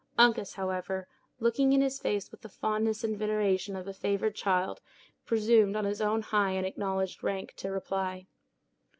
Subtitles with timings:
[0.17, 1.07] Uncas, however,
[1.39, 4.81] looking in his face with the fondness and veneration of a favored child,
[5.27, 8.25] presumed on his own high and acknowledged rank, to reply.